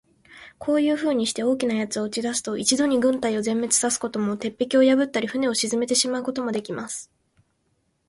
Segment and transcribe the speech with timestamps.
[0.57, 7.11] こういうふうにして、大きな奴を打ち出すと、一度に軍隊を全滅さすことも、鉄壁を破ったり、船を沈めてしまうこともできます。